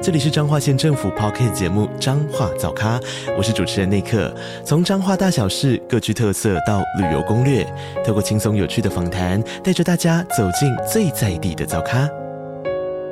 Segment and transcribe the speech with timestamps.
[0.00, 3.00] 这里是彰化县政府 Podcast 节目《彰化早咖》，
[3.36, 4.32] 我是主持人内克。
[4.64, 7.64] 从彰化大小事各具特色到旅游攻略，
[8.06, 12.08] 透过轻松有趣的访谈，带着大家走进最在地的早咖。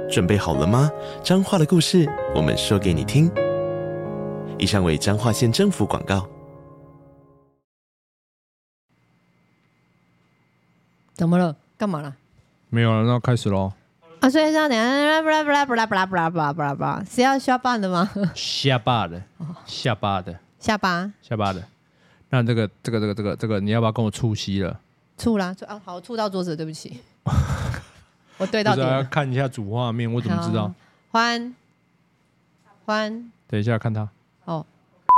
[0.09, 0.88] 准备好了吗？
[1.24, 3.29] 彰化的故事，我们说给你听。
[4.57, 6.24] 以上为彰化县政府广告。
[11.15, 11.57] 怎么了？
[11.77, 12.15] 干嘛了？
[12.71, 13.73] 没有了，那开始喽。
[14.20, 18.11] 啊，所以是要等下，不啦不啦不啦不啦不啦不啦不啦不啦，是要下巴的吗？
[18.34, 19.23] 下巴的，
[19.66, 21.62] 下巴的，下巴，下巴的。
[22.30, 24.80] 那这个这个这个这个这个，你要不要跟我触膝了？
[25.16, 27.01] 触啦，啊，好，触到桌子，对不起。
[28.38, 30.73] 我对到底要看一下主画面，我怎么知道？
[31.10, 31.55] 欢
[32.85, 34.09] 欢，等一下看他。
[34.45, 34.65] 哦，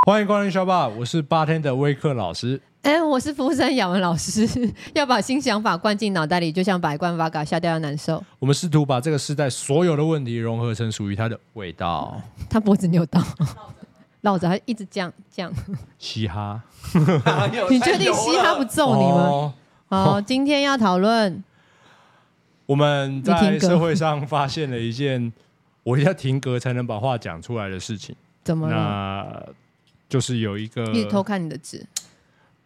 [0.06, 2.60] 欢迎光临 Shotbar，我是八天的微课老师。
[2.88, 4.48] 哎，我是服务生雅文老师，
[4.96, 8.24] 要把新想法灌进脑袋里，就像把一罐 Vodka 下掉要难受。
[8.38, 12.18] 我们试图把这个时代所有的问题融合成属于它的味道。
[12.48, 13.22] 他脖子扭到，
[14.22, 15.52] 绕着他一直这样这样。
[16.00, 16.62] 嘻哈，
[17.68, 19.52] 你确定嘻哈不揍你吗？
[19.88, 21.44] 好，今天要讨论。
[22.64, 25.30] 我们在社会上发现了一件，
[25.82, 28.16] 我要停格才能把话讲出来的事情。
[28.44, 28.74] 怎么了？
[28.74, 29.52] 那
[30.08, 31.84] 就是有一个一直偷看你的纸。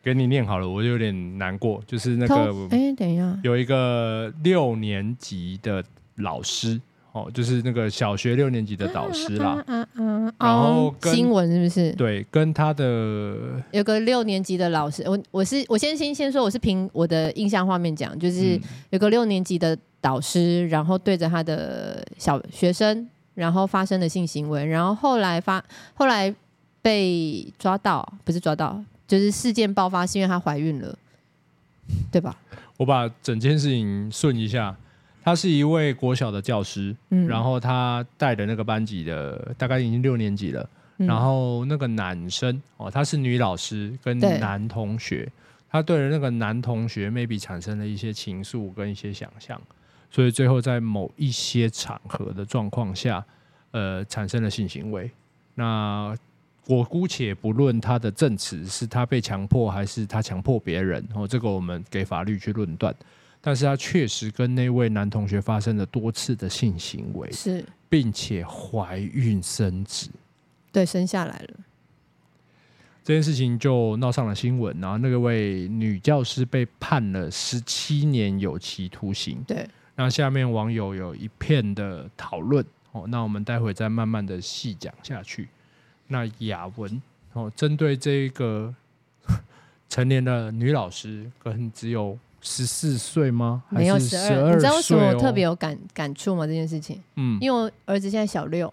[0.02, 1.80] 给你念好了，我就有点难过。
[1.86, 2.34] 就是那个，
[2.70, 5.82] 哎，等一下，有一个六年级的
[6.16, 6.80] 老师，
[7.12, 9.62] 哦，就是那个小学六年级的导师啦。
[9.68, 10.32] 嗯嗯。
[10.38, 11.92] 然后新闻是不是？
[11.92, 25.62] 对，跟他的有个六年级的老师，我我是我先先先说，我是凭我的印象画面讲，就是有个六年级的导师，然后对着他的小学生，然后发生了性行为，然后后来发
[25.94, 26.34] 后来
[26.80, 28.82] 被抓到，不是抓到。
[29.12, 30.98] 就是事件爆发是因为她怀孕了，
[32.10, 32.34] 对吧？
[32.78, 34.74] 我把整件事情顺一下，
[35.22, 45.30] 她是一位国小的教师，嗯，然后她带的那个班级的大概已经六年级了，嗯，然后那个男生哦，她是女老师跟男同学，
[45.68, 49.60] 她对，那个男同学 maybe 产生了一些情愫跟一些想象，
[50.10, 53.22] 所以最后在某一些场合的状况下，
[53.72, 55.10] 呃，产生了性行为，
[55.54, 56.16] 那。
[56.66, 62.94] 我姑且不论他的证词是他被强迫还是他强迫别人，哦，这个我们给法律去论断。
[63.40, 70.08] 但是他确实跟那位男同学发生了多次的性行为，是，并且怀孕生子，
[70.70, 71.54] 对，生下来了。
[73.02, 79.42] 这件事情就闹上了新闻，然后那个位女教师被判了十七年有期徒刑。
[79.44, 85.48] 对，那下面网友有一片的讨论，哦，那我们待会再慢慢的细讲下去。
[86.12, 87.02] 那雅文
[87.32, 88.72] 哦，针对这个
[89.88, 93.64] 成年的女老师，可能只有十四岁吗？
[93.70, 94.54] 没有十二。
[94.54, 96.46] 你知道为什么我特别有感感触吗？
[96.46, 98.72] 这件事情，嗯，因为我儿子现在小六，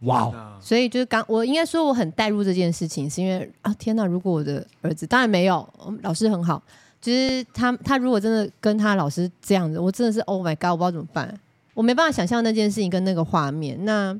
[0.00, 5.68] 哇哦，所以就是刚我应该说我很带入这件事情，是因为啊天哪，如果我的儿子当然没有，
[6.02, 6.62] 老师很好，
[7.00, 11.40] 就是他他如果真的跟他老师这样子，我真的是 Oh my God，我不知道怎么办，
[11.72, 14.18] 我没办法想象那件事情跟那个画面那。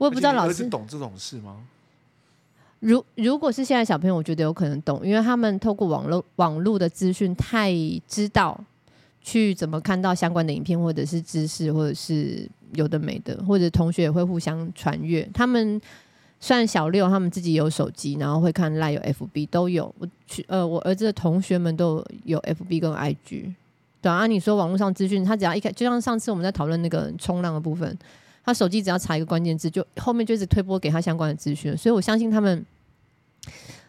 [0.00, 1.58] 我也不知道老师懂这种事吗？
[2.78, 7.70] 如如果是现在小朋友，我觉得有可能懂，因为他们透过网络网络的资讯太
[8.08, 8.58] 知道
[9.20, 15.28] 去怎么看到相关的影片，或者是知识，或者是有的没的，或者同学也会互相传阅。
[15.34, 15.78] 他们
[16.40, 19.94] 算小六，他们自己有手机，然后会看 Line 有 FB 都有。
[19.98, 23.52] 我去呃，我儿子的同学们都有 FB 跟 IG。
[24.00, 27.94] 对啊，你说网络上资讯，他只要一开，就像上次我们在讨论那个冲浪的部分。
[28.44, 32.64] 他手机只要查一个关键字，就后面就一直推播给他相关的资讯，所以我相信他们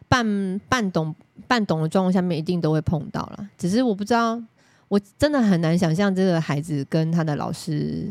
[0.09, 1.15] 半半懂
[1.47, 3.49] 半懂的状况下面，一定都会碰到了。
[3.57, 4.41] 只是我不知道，
[4.87, 8.07] 我真的很难想象这个孩子跟他的老师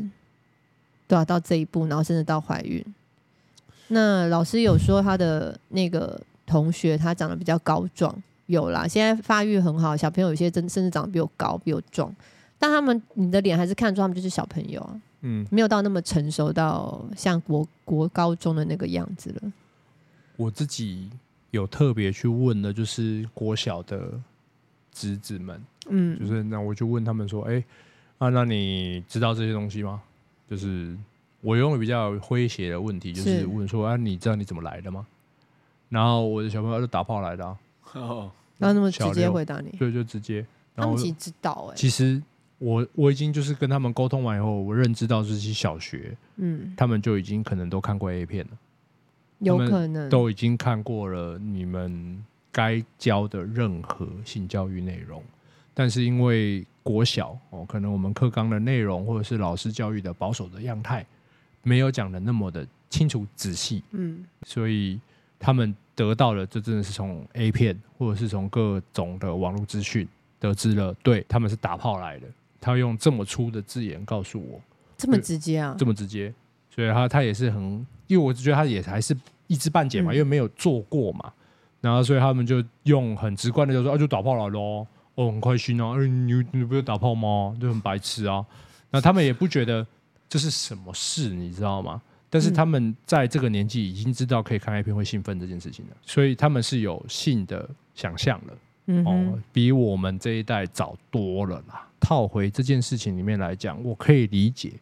[1.07, 2.85] 都要到这一步，然后甚至到怀孕。
[3.89, 8.15] 那老师有说他的那个同学他长得比较高壮，
[8.47, 12.15] 有啦，现在发育很好，小朋友有些真甚至长得比我高，比我壮，
[12.59, 15.01] 但他们你的脸还是看出他们就是小朋友啊。
[15.23, 19.53] 嗯，没有到那么成熟到像国国高中的那个样子了。
[20.37, 21.11] 我自己
[21.51, 24.19] 有特别去问的，就是国小的
[24.93, 27.63] 侄子们，嗯，就是那我就问他们说，哎，
[28.19, 30.03] 啊，那你知道这些东西吗？
[30.49, 30.97] 就是
[31.43, 35.07] 我用的比较诙谐的问题，就是问说，啊，你知道你怎么来的吗？
[35.89, 37.59] 然后我的小朋友就打炮来的，啊，
[37.93, 40.47] 哦，那那么直接回答你，对，就直接。
[40.77, 42.23] 他们其实知道哎、欸，其实
[42.61, 48.51] 我我已经就是跟他们沟通完以后，我认知到这些小学，嗯，他们就已经可能都看过 A 片了，
[49.39, 50.11] 有可能。
[50.11, 52.23] 都已经看过了你们
[52.53, 55.23] 该教的任何性教育内容，
[55.73, 61.07] 但是因为国小哦，可能我们课纲的内容或者是老师教育的保守的样态，
[61.63, 65.01] 没有讲的那么的清楚仔细，嗯，所以
[65.39, 70.07] 他们得到了，这真的是从 A 片或者是从各种的网络资讯
[70.39, 72.27] 得知了，对他们是打炮来的。
[72.61, 74.61] 他用这么粗的字眼告诉我，
[74.97, 76.33] 这么直接啊，这么直接，
[76.75, 77.63] 所以他他也是很，
[78.07, 79.17] 因为我觉得他也还是
[79.47, 81.33] 一知半解嘛，嗯、因为没有做过嘛，
[81.81, 87.57] 然后所以他们就用很直观的就说啊，就打炮来咯，哦，很开心啊，你你不是打炮吗？
[87.61, 88.45] 就很白痴啊，
[88.91, 89.87] 那他们也不觉得
[90.29, 92.01] 这是什么事，你知道吗？
[92.33, 98.55] 但是他们在这个年纪已经知道可以看 A 片会兴奋这件事情了，所以他们是有性的想象了，
[98.91, 101.87] 嗯，哦，比我们这一代早多了啦。
[102.01, 104.73] 套回这件事情里面来讲，我可以理解，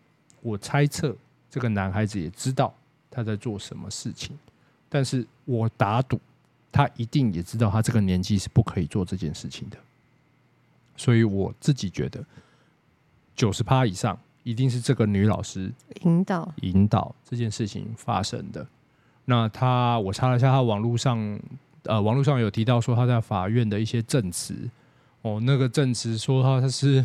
[0.40, 1.14] 我猜测
[1.50, 2.72] 这个男孩子也知道
[3.10, 4.38] 他在做什么事情，
[4.88, 6.19] 但是我打赌
[6.70, 9.76] 他一定也知道他这个年纪是不可以做这件事情的，
[10.96, 12.25] 所以我自己觉得
[13.34, 15.72] 九十趴以上一定是这个女老师
[16.04, 18.66] 引导引导这件事情发生的。
[19.25, 21.38] 那他我查了一下，他网络上
[21.84, 24.54] 呃网络上有提到说他在法院的一些证词。
[25.22, 27.04] 哦，那个证词说他他是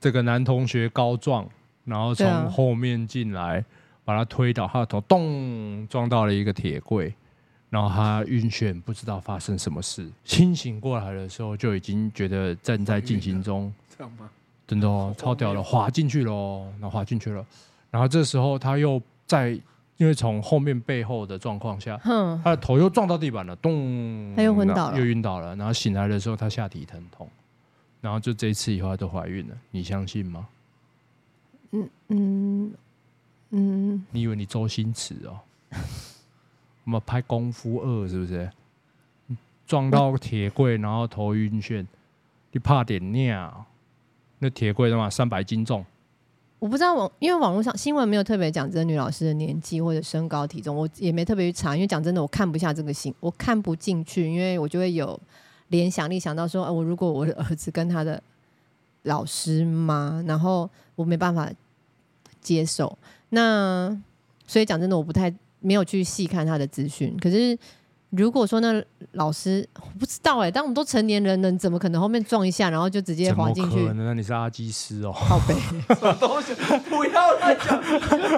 [0.00, 1.46] 这个男同学告状，
[1.84, 3.62] 然后从后面进来，
[4.04, 7.14] 把他推倒，他的头咚撞到了一个铁柜，
[7.68, 14.30] 然后他晕眩，不知道发生什么事，清醒过来的时候就已经觉得正在进行中，这样吗？
[14.66, 17.44] 真的哦，超屌的，滑进去了，然后滑进去了，
[17.90, 19.58] 然后这时候他又在。
[19.96, 25.56] 因为从后面背后的状况下，哼他的头又撞到地板了，咚，他又昏倒了，又晕倒了。
[25.56, 27.28] 然后醒来的时候，他下体疼痛，
[28.00, 29.56] 然后就这一次以后，他都怀孕了。
[29.70, 30.46] 你相信吗？
[31.72, 32.74] 嗯嗯
[33.50, 35.40] 嗯，你以为你周星驰哦？
[36.84, 38.50] 我们拍功夫二是不是？
[39.66, 41.84] 撞到铁柜，然后头晕眩，
[42.52, 43.64] 你怕点尿？
[44.38, 45.84] 那铁柜的嘛，三百斤重。
[46.58, 51.74] 我不知道网，因为网络上新闻没有特别讲这个女老师的年纪或者身高体重，我也没特别去查。
[51.76, 55.18] 因为讲真的，我看不下这个新，我看不进去，因为我就会有
[55.68, 58.22] 联想力，想到说，啊我如果我的儿子跟他的
[59.02, 61.50] 老师嘛，然后我没办法
[62.40, 62.96] 接受。
[63.28, 63.96] 那
[64.46, 67.58] 所以讲真的，我不太没有去细看他的资讯，可是。
[68.10, 68.82] 如果说那
[69.12, 73.84] 老师我不知道哎、欸，当我们都成年人了，你怎么可能后面撞一下，然后就直接滑进去？
[73.84, 75.54] 可能那你是阿基师哦，靠北，
[76.88, 77.82] 不要再讲，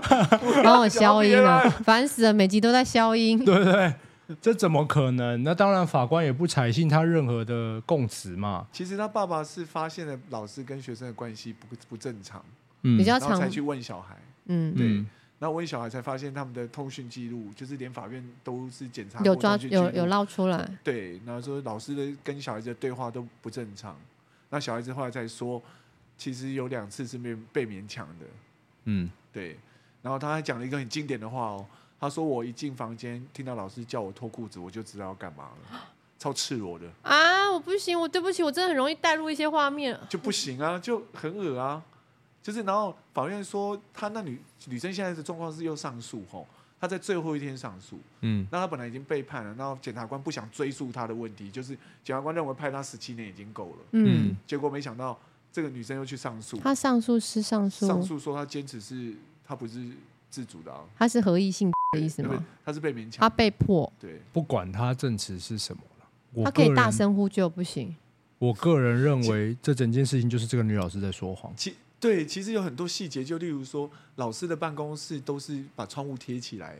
[0.65, 3.45] 帮我消音了，烦死了，每集都在消音。
[3.45, 3.95] 对对对，
[4.41, 5.43] 这怎么可能？
[5.43, 8.67] 那当然，法官也不采信他任何的供词嘛。
[8.73, 12.43] 其实他爸爸是发现了老师跟学生的关系不不正常，
[12.83, 14.17] 嗯，比较常才去问小孩，
[14.47, 14.87] 嗯，对。
[14.87, 15.07] 嗯
[15.39, 20.69] 然后问小孩才发现，他们的通讯记录就是连法院都是检查有抓有有捞出来。
[20.83, 23.97] 对，然后说老师的跟小孩子的对话都不正常。
[24.51, 25.63] 那小孩子后来再说，
[26.17, 28.27] 其实有两次是被被勉强的。
[28.85, 29.57] 嗯，对。
[30.03, 31.67] 然后他还讲了一个很经典的话哦，
[32.01, 35.81] 他说：“我一进房间，听到老师叫我脱裤子，我就知道要干嘛了，
[36.19, 39.99] 超赤裸的。”啊，我不行，我对不起，我真的很容易带入一些画面。
[40.09, 41.83] 就不行啊，就很恶啊。
[42.49, 46.47] 就是，然后法院说，他那女女生现在的状况是又上诉吼，
[46.81, 55.19] 她在最后一天上诉，嗯，那她本来已经被判了，然后检察官不想追诉她的问题，就是检察官认为判她十七年已经够了，嗯，结果没想到
[55.53, 59.15] 这个女生又去上诉，她上诉是上诉，上诉说她坚持是
[59.47, 59.87] 她不是
[60.31, 62.43] 自主的啊，她是合意性的意思吗？
[62.65, 67.95] 她是被勉强，她被迫，对，不管她证词是什么了，她可以大声呼救不行，
[68.39, 71.53] 我个人认为这整件事情就是这个女老师在说谎。
[72.01, 76.77] 对，其实有很多细节，就例如说，老师的办公室都是把窗户贴起来。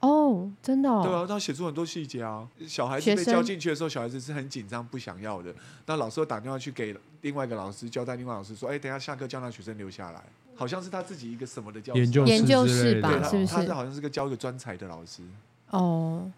[0.00, 1.02] 哦，真的哦。
[1.04, 2.48] 对啊，他写出很多细节啊。
[2.66, 5.54] 小孩子被叫进去的时候，小孩子是很紧张，不想要的。
[5.86, 10.22] 那老师又打电话去给另外一个老师交代，另外老师说：“哎，等下下课叫那学生留下来。”
[10.54, 13.18] 好像是他自己一个什么的教研究研究室吧？
[13.20, 13.54] 他是不是？
[13.54, 15.22] 他是好像是个教一个专才的老师。
[15.70, 16.30] 哦。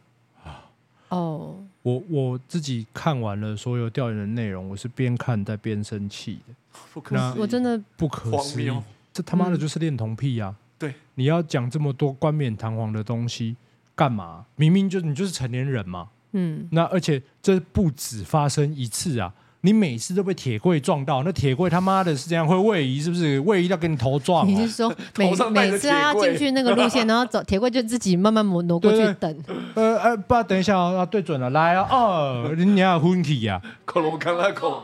[1.08, 1.62] 哦。
[1.82, 6.54] 我我自己看完了所有调研的内容，我是边看在边生气的。
[6.92, 8.72] 不可思议，我真的不可思议，
[9.12, 10.54] 这他妈的就是恋童癖呀、啊！
[10.78, 13.56] 对，你要讲这么多冠冕堂皇的东西
[13.94, 14.46] 干嘛？
[14.56, 16.08] 明明就你就是成年人嘛。
[16.32, 19.32] 嗯，那而且这不止发生一次啊，
[19.64, 24.46] 你每次都被铁柜撞到，那铁柜他妈的是这样会位移，是不是位移要跟你头撞？
[24.46, 29.42] 你是说 每每次他要进去那个路线， 然后走铁柜就自己慢慢挪挪过去等？
[29.74, 34.82] 呃呃，不，等一下啊，对准了，来啊，哦，你俩昏体呀，恐龙刚来口，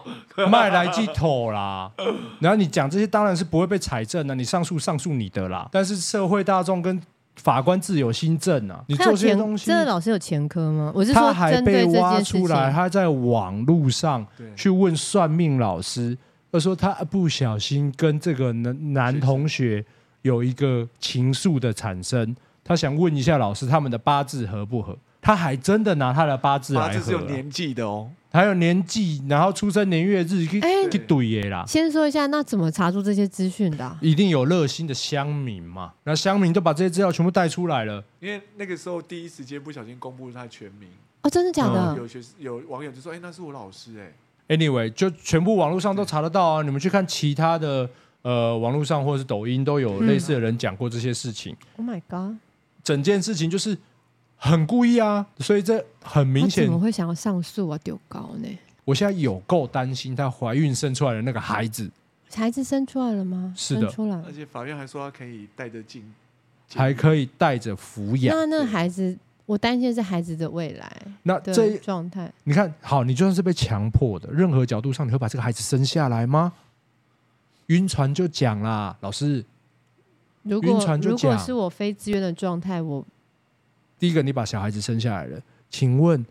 [0.50, 1.90] 卖来鸡头啦。
[2.38, 5.68] 然后你讲这些当然是不会被采证的，你上诉上诉你的啦。
[5.70, 6.98] 但是社会大众跟
[7.42, 8.84] 法官自有心证啊！
[8.86, 10.92] 你做这些东西，真的老师有前科吗？
[10.94, 16.16] 我是说，他还被挖出来，他在网络上去问算命老师，
[16.52, 19.84] 他说他不小心跟这个男男同学
[20.22, 24.96] 有一个情愫的产生，他想问一下老师他们的八字合不合？
[25.20, 28.10] 他还真的拿他的八字来合，八字是有年纪的哦。
[28.32, 31.64] 还有年纪，然后出生年月日，可以可以怼耶啦。
[31.66, 33.98] 先说一下，那怎么查出这些资讯的、啊？
[34.00, 35.92] 一定有热心的乡民嘛？
[36.04, 38.04] 那乡民都把这些资料全部带出来了。
[38.20, 40.88] 因为那个时候第一时间不小心公布了他全名。
[41.22, 41.96] 哦，真的假的？
[41.96, 44.12] 有学有网友就说：“哎，那是我老师哎。”
[44.56, 46.62] Anyway，就全部网络上都查得到啊！
[46.62, 47.90] 你们去看其他的
[48.22, 51.56] 呃网络上或者是抖音都有类似的人讲过这些事情。
[51.76, 52.36] 嗯、Oh my god！
[52.84, 53.76] 整件事情就是
[54.42, 56.64] 很故意啊，所以这很明显。
[56.64, 57.78] 怎么会想要上诉啊？
[57.84, 58.48] 丢高呢？
[58.86, 61.90] 我现在有够担心她怀孕生出来的那个孩子，
[62.34, 63.52] 孩子生出来了吗？
[63.54, 64.16] 是的，出来。
[64.26, 66.02] 而且法院还说他可以带着进，
[66.74, 68.34] 还可以带着抚养。
[68.34, 70.90] 那那孩子，我担心的是孩子的未来。
[71.24, 76.52] 那这状态，你看好，你就算是被强迫的，任何角度上，你会把这个孩子生下来吗？
[77.66, 79.44] 晕船就讲啦，老师。
[80.42, 83.04] 如果如果是我非自愿的状态，我
[84.00, 86.26] 第一个，你把小孩子生下来了，请问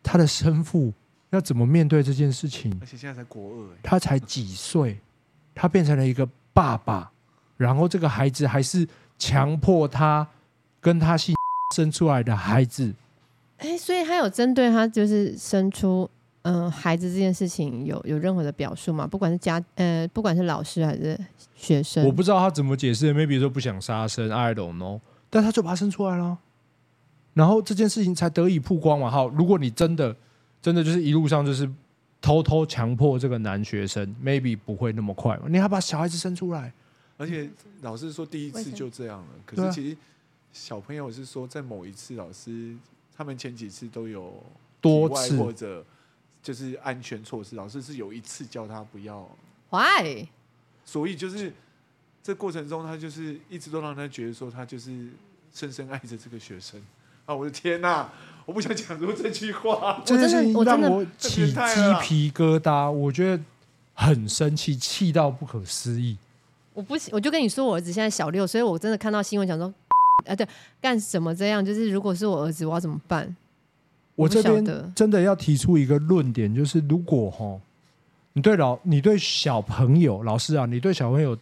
[0.00, 0.92] 他的生父？
[1.30, 2.70] 要怎么面对这件事情？
[2.82, 4.98] 而且现在才国二，他才几岁，
[5.54, 7.10] 他变成了一个爸爸，
[7.56, 8.86] 然后这个孩子还是
[9.18, 10.28] 强迫他
[10.78, 11.34] 跟他姓
[11.74, 12.92] 生出来的孩子。
[13.56, 16.06] 哎，所以他有针对他就是生出
[16.42, 19.06] 嗯、呃、孩子这件事情有有任何的表述吗？
[19.06, 21.18] 不管是家呃，不管是老师还是
[21.54, 23.14] 学生，我不知道他怎么解释。
[23.14, 26.36] maybe 说不想杀生，I don't know，但他就把他生出来了，
[27.34, 29.10] 然后这件事情才得以曝光嘛。
[29.10, 30.16] 好，如果你真的。
[30.62, 31.68] 真的就是一路上就是
[32.20, 35.46] 偷偷强迫这个男学生，maybe 不会那么快嘛？
[35.48, 36.72] 你还把小孩子生出来，
[37.16, 39.26] 而且老师说第一次就这样了。
[39.44, 39.96] 可是其实
[40.52, 42.76] 小朋友是说，在某一次老师
[43.12, 44.40] 他们前几次都有
[44.80, 45.84] 多次或者
[46.40, 49.28] 就是安全措施，老师是有一次叫他不要。
[49.70, 50.28] Why？
[50.84, 51.52] 所以就是
[52.22, 55.08] 这过程中，他就是一直都让他觉得说他就是
[55.52, 56.80] 深深爱着这个学生。
[57.32, 57.34] 啊！
[57.34, 58.08] 我的天哪！
[58.44, 61.54] 我不想讲出这句话，真的是让我起鸡
[62.02, 62.90] 皮疙瘩。
[62.90, 63.42] 我觉得
[63.94, 66.16] 很生气，气到不可思议。
[66.74, 69.72] 我不，我就跟你说，我儿子现在小六，所以我真的看到新闻讲说，
[70.26, 70.46] 啊，对，
[70.80, 71.64] 干什么这样？
[71.64, 73.34] 就是如果是我儿子，我要怎么办？
[74.16, 77.58] 我这边真的要提出一个论点，就是如果哈，
[78.32, 81.38] 你对老，你对小朋友，老师啊，你对小朋友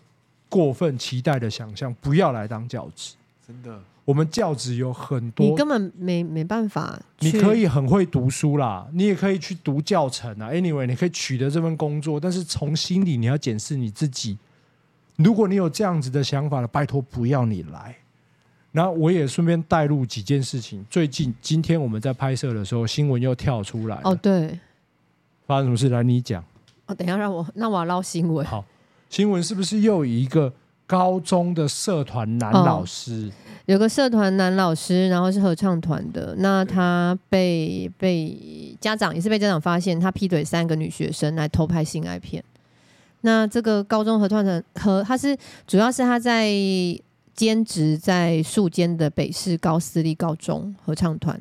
[0.50, 3.14] 过分期待的想象，不要来当教职，
[3.46, 3.80] 真的。
[4.04, 7.00] 我们教职有很多，你根本没没办法。
[7.20, 10.50] 你可以很会读书啦，你也可以去读教程啊。
[10.50, 14.38] Anyway，你可以取得这份工作，但是从心里你要检视你自己。
[15.16, 17.94] 如果你有这样子的想法了，拜托不要你来。
[18.72, 20.84] 然后我也顺便带入几件事情。
[20.88, 24.00] 最近今天我们在拍摄的时候，新闻又跳出来。
[24.04, 24.58] 哦，对，
[25.46, 25.88] 发生什么事？
[25.88, 26.42] 来，你讲。
[26.86, 28.46] 哦，等一下让我，那我要捞新闻。
[28.46, 28.64] 好，
[29.08, 30.52] 新闻是不是又有一个
[30.90, 33.30] 高中的社团男老师？
[33.30, 42.42] 哦有个社团男老师，然后是合唱团的，那他被被家长也是被家长发现，他劈腿三个女学生来偷拍性爱片。
[43.20, 45.36] 那这个高中合唱团和他是
[45.68, 46.50] 主要是他在
[47.32, 51.36] 兼职在树间的北市高私立高中合唱团，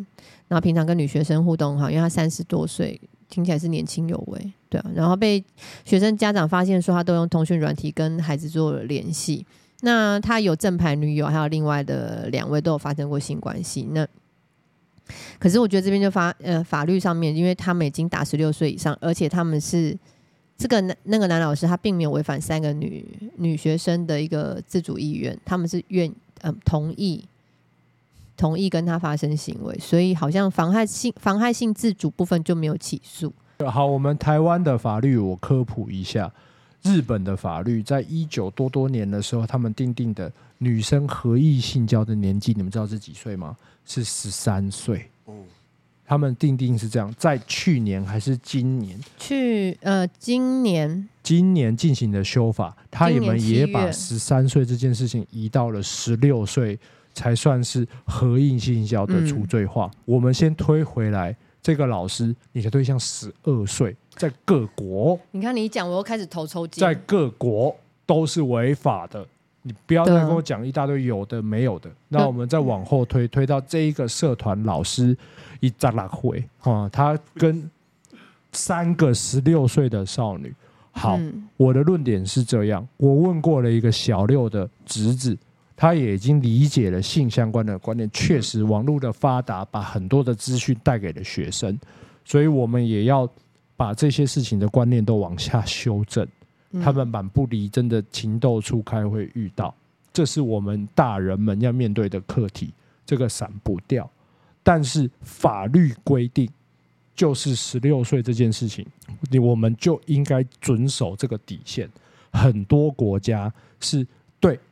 [0.48, 4.92] 然后平常跟女学生互动哈，因为他三十多岁，听起来是年轻有为，对啊。
[4.94, 5.44] 然后被
[5.86, 9.46] 学生家长发现说他都用通讯软体跟孩子做了联系。
[9.82, 13.88] 那他有正牌女友，还有另外的两位都有发生过性关系。
[13.92, 14.06] 那
[15.40, 19.98] 可是我觉得这边就法呃法律上面，因为他们已经达十六岁以上，而且他们是
[20.58, 27.24] 这个男那个男老师，他并没有违反三个女女学生的一个自主意愿，他们是愿呃同意
[28.40, 33.34] 同意跟他发生行为，所以好像妨害性妨害性自主部分就没有起诉。
[33.70, 36.32] 好，我们台湾的法律我科普一下。
[36.82, 43.54] 日本的法律在一九多多年的时候，他们定定的女生合意性交的年纪，你们知道是几岁吗？
[43.84, 45.06] 是十三岁。
[45.26, 45.34] 哦，
[46.06, 48.98] 他们定定是这样，在去年还是今年？
[49.18, 56.80] 去呃，今年今年进行的修法，他们也把十三岁这件事情移到了十六岁，
[57.20, 59.92] 才算是合意性交的除罪化。
[59.94, 60.00] 嗯。
[60.06, 63.94] 我们先推回来，这个老师，你的对象十二岁。
[64.12, 69.26] 在各国，你看你一讲，我又开始头抽筋，在各国都是违法的。
[69.64, 71.90] 你不要再跟我讲一大堆有的没有的。
[72.08, 75.16] 那我们再往后推，推到这一个社团老师
[75.60, 77.70] 一扎拉会啊，他跟
[78.54, 80.56] 三个十六岁的少女。
[80.92, 85.38] 好，嗯、我的论点是这样：我问过了一个小六的侄子，
[85.82, 88.10] 他也已经理解了性相关的观念。
[88.12, 91.80] 确实，网络的发达把很多的资讯带给了学生，
[92.26, 93.26] 所以我们也要
[93.78, 96.28] 把这些事情的观念都往下修正。
[96.84, 99.74] 他们蛮不离真的情窦初开会遇到，
[100.12, 102.74] 这是我们大人们要面对的课题，
[103.06, 104.08] 这个闪不掉。
[104.62, 106.50] 但是法律规定，
[107.16, 108.86] 就是十六岁这件事情，
[109.42, 111.90] 我们就应该遵守这个底线。
[112.34, 114.10] 很多国家是对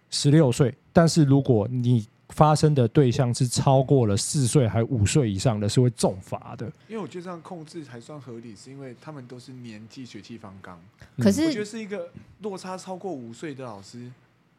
[0.09, 6.65] 十六岁，但是如果你发生的对象是超过了四岁还五岁以上的，是会重罚的。
[6.87, 10.79] 因为我觉得这样控制还算合理，是因为他们都是年纪血气方刚。
[11.17, 12.09] 可是我觉得是一个
[12.41, 14.11] 落差超过五岁的老师，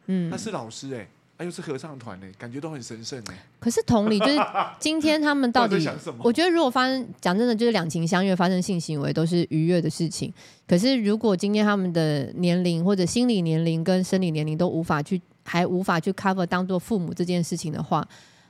[0.07, 3.39] 嗯，他是老师哎、欸，他、啊、又是合唱团哎，感觉都很神圣哎、欸。
[3.59, 4.37] 可是同理，就是
[4.79, 10.33] 今天他们到底， 想什麼我觉得如果发生讲真的，就是两情相悦发生性行为都是愉悦的事情。
[10.67, 15.21] 可是如果今天他们的年龄或者心理年龄跟生理年龄都无法去。
[15.49, 18.07] 还无法去 cover 当做父母这件事情的话，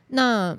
[0.07, 0.53] 那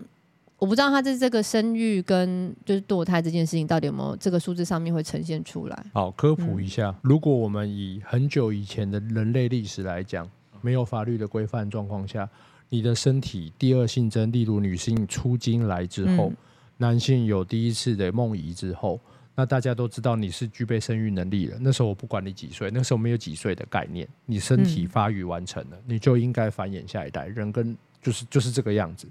[0.57, 5.85] 我不知道他在这个生育跟就是堕胎这件事情到底有没有这个数字上面会呈现出来。
[5.93, 10.27] 好，科普一下，嗯、如果我们以很久以前的人类历史来讲，
[10.63, 12.27] 没有法律的规范状况下，
[12.71, 16.37] 你的身体第二性征，例如女性出经来之后，嗯、
[16.79, 18.99] 男性有第一次的梦遗之后。
[19.37, 21.57] 那大家都知道你是具备生育能力了。
[21.61, 27.27] 那时候我不管你几岁，那时候没有几岁的概念，你身体发育完成了，嗯、你就应该繁衍下一代。
[27.29, 29.09] 人跟就是就是这个样子。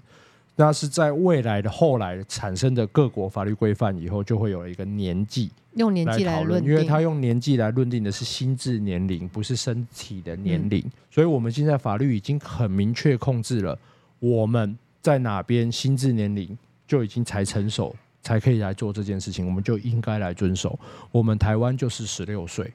[0.56, 10.80] 那是在未来的后来产生的各国法律规范以后，就会有一个年纪用年纪来论，因为他用年纪来论定的是心智年龄，不是身体的年龄。
[10.80, 13.78] 嗯、所以我们现在法律已经很明确控制了
[14.18, 17.96] 我们在哪边心智年龄就已经才成熟。
[18.22, 20.78] 才可以来做这件事情，我们就应该来遵守。
[21.10, 22.72] 我们台湾就是十六岁，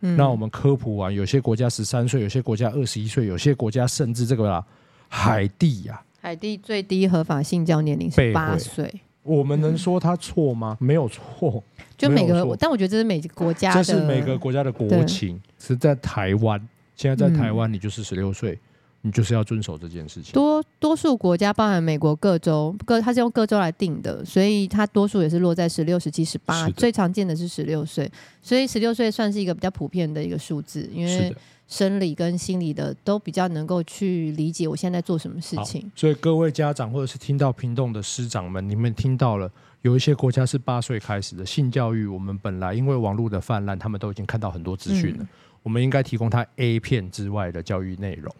[0.00, 4.64] 嗯、那我们科普完，有些国家十三岁，有些国家二十一岁，有些国家甚至这个啦，
[5.08, 9.00] 海地呀、啊，海地最低合法性交年龄是八岁。
[9.22, 10.76] 我们能说他错吗？
[10.80, 11.62] 嗯、没有错，
[11.98, 15.40] 就每个，但我觉得这是每个国家，这是每个国家的国情。
[15.58, 16.60] 是在台湾，
[16.94, 18.52] 现在在台湾，你就是十六岁。
[18.52, 18.58] 嗯
[19.06, 20.32] 你就是要遵守这件事情。
[20.32, 28.10] 多多数国家，包含美国各州，各它是用各州来定的，所以它多数也是落在十六、十七、十八，最常见的是十六岁，
[28.42, 31.32] 所以十六岁算是一个比较普遍的一个数字，因为
[31.68, 35.88] 生理跟心理的都比较能够去理解我现在在做什么事情。
[35.94, 39.48] 所以各位家长或者是听到屏东的师长们，你们听到了，
[39.82, 45.28] 有一些国家是八岁开始的性教育，我们本来因为网络的泛滥，他们都已经看到很多资讯了，嗯、
[45.62, 48.34] 我们应该提供他 A 片之外的教育内容。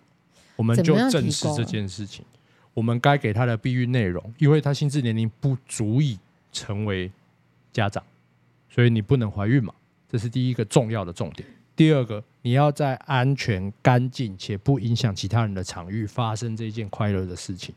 [0.56, 2.24] 我们就正视这件事情，
[2.74, 6.18] 我们该给他的避孕内容，因为他心智年龄不足以
[6.52, 7.10] 成为
[7.72, 8.02] 家长，
[8.68, 9.72] 所以你不能怀孕嘛，
[10.10, 11.46] 这是第一个重要的重点。
[11.76, 17.74] 第二个，你要在安全、干净且不影响其他人的场域发生这件快乐的事情。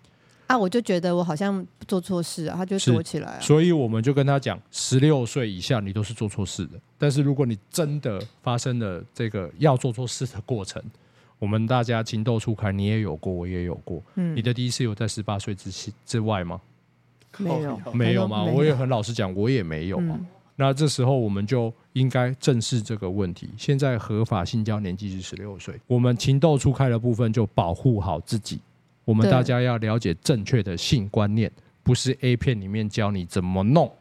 [0.47, 3.39] 啊，我就觉得我好像做错事啊，他就躲起来啊。
[3.41, 6.79] 所以我们就跟他讲，十六岁以下你都是做错事的。
[6.97, 10.81] 但是如果你真的发生了这个要做错事的过程，
[11.39, 14.04] 我们大家情窦初开，你也有过，我也有过。
[14.15, 16.62] 嗯，你的第一次有在十八岁之之外吗？
[17.38, 18.43] 没有，没有吗？
[18.43, 20.04] 我也很老实讲，我也没有啊。
[20.10, 20.25] 嗯、
[20.56, 23.49] 那这时候我们就应该正视这个问题。
[23.58, 28.60] 现在合法性交年纪是十六岁，我们情窦初开的部分就保护好自己。
[29.06, 33.91] 我们大家要了解正确的性观念，不是 A 片里面教你怎么弄，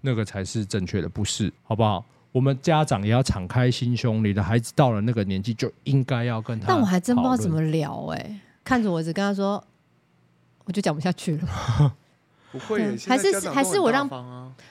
[0.00, 2.04] 那个才是正确的，不是，好不好？
[2.32, 6.66] 我们家长也要敞开心胸，你的孩子到了那个年纪就应该要跟他。
[6.68, 9.62] 但我还真不知道怎么聊哎、欸，看着我只跟他说，
[10.64, 11.96] 我就讲不下去了。
[12.52, 14.08] 不会，还是还是我让，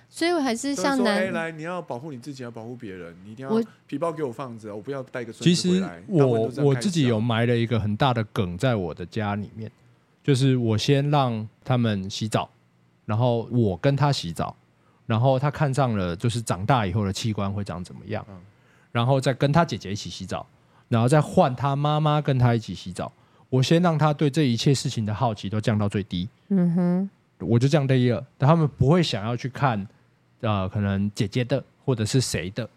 [0.10, 5.32] 所以我还是像男、欸、来，你要保护你自己，要保护别人，你一定要皮包给我放着，我不要带个。
[5.32, 9.72] 其实我我自己有埋了一个很大的梗在我的家里面，
[10.22, 12.50] 就是我先让他们洗澡，
[13.06, 14.54] 然后我跟他洗澡。
[15.10, 18.24] 然后他看上了，就是长大以后的器官会长怎么样，
[18.92, 20.46] 然后再跟他姐姐一起洗澡，
[20.88, 23.12] 然后再换他妈妈跟他一起洗澡。
[23.50, 29.88] 我先让他对这一切事情的好奇都降到最低，嗯哼，我就降低了，但他们不会想要去看，
[30.42, 32.70] 呃，可能姐姐的或者是谁的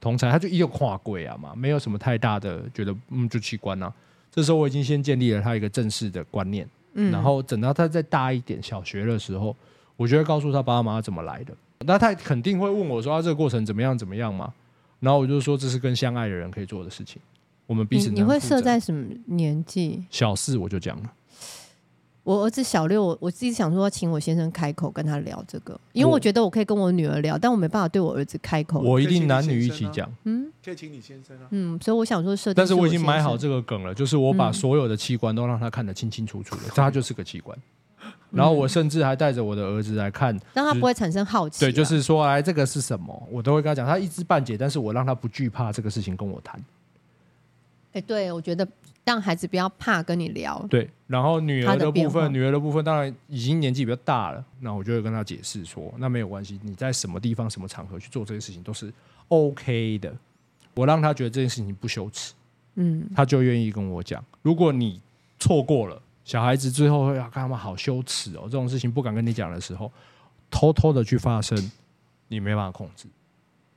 [0.00, 3.92] 同才，他就一个跨柜啊嘛，没有什么太大的觉得，嗯，就器官啊。
[4.30, 9.54] 这时候我已经先建立了他一个正式的观念，嗯，然后等到他再大一点，小学的时候，
[9.96, 11.54] 我就会告诉他爸爸妈妈怎么来的。
[11.86, 13.96] 那他肯定会问我说：“他这个过程怎么样？
[13.96, 14.52] 怎么样嘛？”
[15.00, 17.20] 然后我就说这是跟相爱的人可以做的事情。
[17.66, 20.04] 我们彼此你，你会设在什么年纪？
[20.10, 21.12] 小四我就讲了。
[22.22, 28.80] 我儿子小六，我我自己想说，请我先生开口跟他聊这个，因为我觉得我可以跟我女儿聊，但我没办法对我儿子开口。
[28.80, 30.10] 我一定男女一起讲。
[30.24, 31.46] 嗯，可以请你先生啊。
[31.50, 32.54] 嗯，所以我想说设定。
[32.56, 37.58] 但是我已经买好这个梗了，就是我把所有的器官都让他看得清清楚楚的，他就是个器官。
[38.30, 41.60] 然后我甚至还带着我的儿子来看，让他不会产生好奇。
[41.60, 43.28] 对，就是说，哎，这个是什么？
[43.30, 46.62] 我都会跟他讲，他一知半解，但是我让他不惧怕这个事情跟我谈。
[47.92, 48.66] 哎，对，我觉得。
[49.04, 50.66] 让孩子不要怕跟你聊。
[50.70, 58.90] 对，然后女儿的部分，女儿的部分当然已经年纪比较大了，那我就会跟他解释说，那没有关系，你在什么地方、什么场合去做这些事情都是
[59.28, 60.10] OK 的。
[60.72, 62.32] 我让他觉得这件事情不羞耻，
[62.76, 64.24] 嗯，他就愿意跟我讲。
[64.40, 64.98] 如果你
[65.38, 67.56] 错过了，小孩子最后会要干嘛？
[67.56, 69.92] 好羞耻哦，这种事情不敢跟你讲的时候，
[70.50, 71.70] 偷偷的去发生，
[72.28, 73.06] 你没办法控制。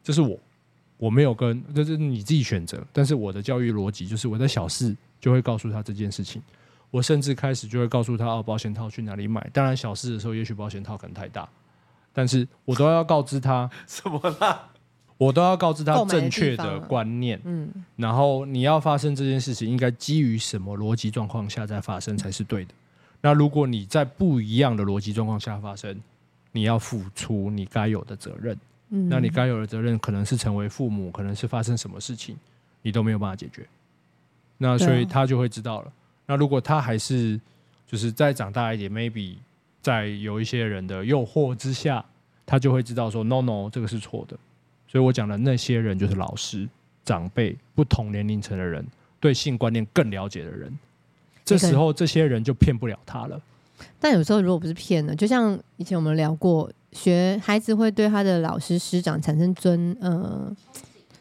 [0.01, 0.39] 这是我，
[0.97, 2.83] 我没有跟，这是你自己选择。
[2.91, 4.95] 但是我的教育逻辑就是我在小事。
[5.19, 6.39] 就会告诉他这件事情，
[6.91, 9.49] 我甚至开始就会告诉他哦，保险套去哪里买。
[9.51, 11.49] 当然小事的时候，也许保险套可能太大，
[12.13, 14.69] 但是我都要告知他 什么啦？
[15.17, 17.39] 我都要告知他正确的观念。
[17.43, 22.73] 嗯，然后你要发生这件事情，应该基于什么逻辑状况下再发生才是对的？
[23.21, 25.99] 那如果你在不一样的逻辑状况下发生，
[26.51, 28.57] 你要付出你该有的责任。
[28.89, 32.37] 嗯，那你该有的责任可能是成为父母，可能是发生什么事情，
[32.83, 33.67] 你都没有办法解决。
[34.57, 35.91] 那所以他就会知道了。
[36.25, 37.39] 那如果他还是
[37.85, 39.35] 就是再长大一点，maybe
[39.81, 42.05] 在有一些人的诱惑之下，
[42.45, 44.37] 他就会知道说 no no 这个是错的。
[44.87, 46.67] 所以我讲的那些人就是老师、
[47.03, 48.85] 长辈、不同年龄层的人，
[49.19, 50.77] 对性观念更了解的人。
[51.45, 53.41] 这时候这些人就骗不了他了。
[53.99, 55.15] 但有时候如果不是骗呢？
[55.15, 60.55] 就像以前我们聊过，学孩子会对他的老师师长产生尊呃。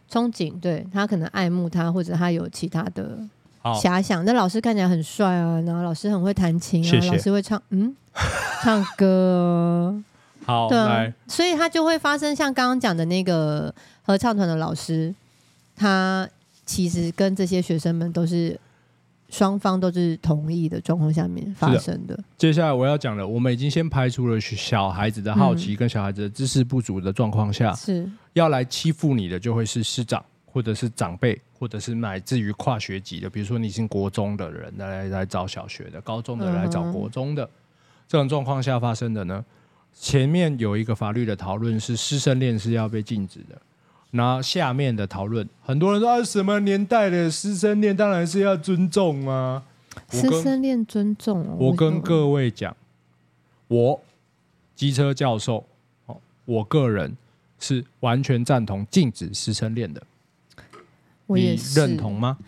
[0.08, 3.18] 憧憬，对他可能爱慕他，或者他有其他的
[3.64, 4.24] 遐想。
[4.24, 7.94] 那老师看起来很帅啊，然后老师很会弹琴啊，谢谢老师会唱，嗯，
[8.62, 10.00] 唱歌。
[10.44, 15.14] 好，对啊，来所以他就会发生像刚刚讲的那个合唱团的老师，
[15.74, 16.28] 他
[16.64, 18.58] 其实跟这些学生们都是。
[19.28, 22.16] 双方都是同意的状况下面发生的。
[22.38, 37.44] 接下来我要讲的，我们已经先排除了小孩子的好奇跟小孩子的知识不足的状况下，是要来欺负你的就会是师长或者是长辈，或者是乃至于跨学级的，比如说你是国中的人来来找小学的，高中的来找国中的，
[38.06, 39.44] 这种状况下发生的呢？
[39.98, 43.60] 前面有一个法律的讨论是师生恋是要被禁止的。
[44.12, 49.62] 那下面的讨论，很多人说啊，什么年代的师生恋当然是要尊重啊。
[50.10, 52.76] 师生恋尊重，我跟各位讲，
[53.68, 54.00] 我
[54.74, 55.64] 机车教授，
[56.44, 57.16] 我个人
[57.58, 60.02] 是完全赞同禁止师生恋的。
[61.26, 62.38] 我也你认同吗？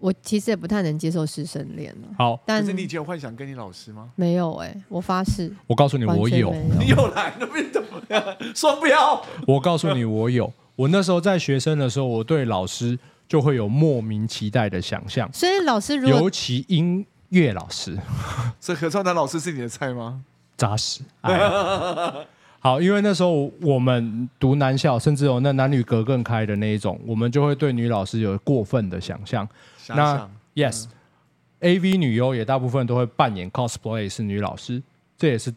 [0.00, 1.94] 我其实也不太能接受师生恋。
[2.16, 4.10] 好，但是你以前有幻想跟你老师吗？
[4.16, 5.52] 没有哎、欸，我发誓。
[5.66, 6.52] 我告诉你，我有。
[6.78, 8.22] 你又来那边怎么样？
[8.54, 9.22] 双标。
[9.46, 10.52] 我告诉你，我有。
[10.76, 15.30] 我那时候在学生的时候，我对老师就会有莫名期待的想象。
[15.32, 17.96] 所以老师如果，尤其音乐老师，
[18.58, 20.22] 所以合唱团老师是你的菜吗？
[20.56, 21.02] 扎实。
[22.62, 29.48] 好，因为那时候我们读男校，甚至有那男女隔更开的那一种，我们就会对女老师有过分的想象。
[29.94, 34.82] 那 Yes，AV、嗯、女优也大部分都会扮演 cosplay 是女老师，
[35.16, 35.54] 这也是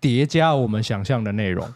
[0.00, 1.66] 叠加我们想象的内容。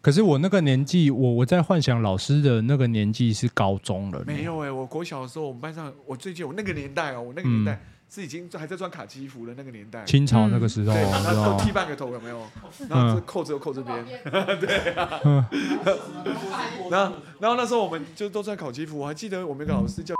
[0.00, 4.22] 可是我那个年纪，我我在幻想老师的那个年纪是高中了。
[4.26, 10.04] 没有哎、欸，我国小的时候，我们班上，我最近我那个年代哦，我那个年代是已经还在穿卡其服的那个年代。
[10.04, 12.38] 清朝那个时候，对，然后都剃半个头，有没有？
[12.86, 14.04] 然后这扣子又扣这边，
[14.60, 15.08] 对啊。
[16.90, 20.14] 然后然后那时候我们就都穿卡其服，我还记得我们一个老师叫。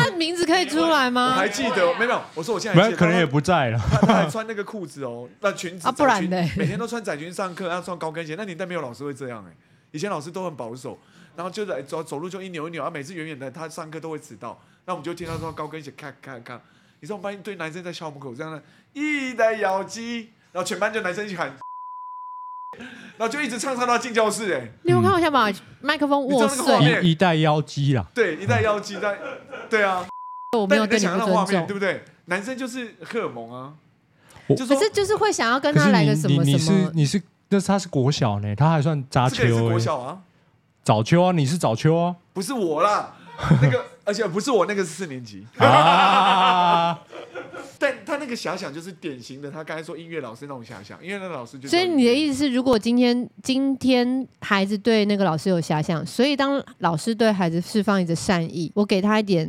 [0.00, 1.28] 他的名字可以出来吗？
[1.28, 3.78] 我还记得，没有，我说我现在可能也不在了。
[4.00, 8.34] 他还穿那个裤子哦，那裙子啊，不然的，每天都穿窄裙上课，要穿高跟鞋。
[8.36, 9.52] 那年代没有老师会这样哎，
[9.90, 10.98] 以前老师都很保守，
[11.36, 16.60] 然后就在走走路就一扭一扭，啊，每次远远的他上课都会迟到，那我们就听他说高跟鞋咔咔咔。
[17.00, 21.56] 你知道我们班一堆男生在校门口这样的，一代妖姬，然后全班就男生一起喊。
[23.18, 29.18] 然后就一直唱唱到进教室，哎，你有看我想把麦克风握碎，一代妖姬啦，对，一代妖姬在，
[29.68, 30.06] 对啊，
[30.56, 32.02] 我没有对你不尊重，对不对？
[32.26, 33.74] 男生就是荷尔蒙啊，
[34.48, 36.52] 可是就是会想要跟他来个什么什么？
[36.52, 40.18] 你是你是，那他是国小呢，他还算杂秋，是国小啊，
[40.84, 43.16] 早秋啊，你是早秋啊，不是我啦，
[43.60, 46.98] 那个而且不是我那个是四年级，啊，
[47.78, 51.68] 但他那个个遐想就是典型的，他刚才说音乐老师那种遐想，音乐那个老师就。
[51.68, 59.48] 所以你的意思是，如果今天今天孩子对那个老师有遐想，所以当老师对孩子释放一个善意，我给他一点，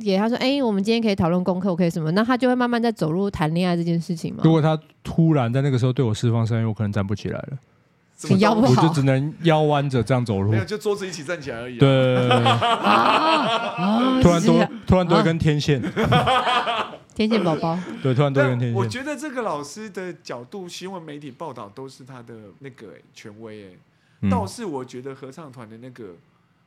[0.00, 4.40] 给他说，哎、欸，我们今天可以讨论功课，我可以什么，那他就会慢慢在走入谈恋爱这件事情吗？
[4.44, 7.58] 如果他突然在那个时候对我释放善意，我可能站不起来了。
[8.28, 10.50] 你腰不好，我就只能腰弯着这样走路。
[10.50, 11.80] 没有，就桌子一起站起来而已、啊。
[11.80, 12.28] 对，
[14.22, 15.82] 突然多，突然多一根天线。
[17.14, 17.78] 天线宝宝。
[18.02, 18.78] 对，突然多一根天线。
[18.78, 23.76] 我觉得这个老师的角度，新闻媒体报道都是他的那个权威
[24.22, 26.14] 哎，倒是我觉得合唱团的那个，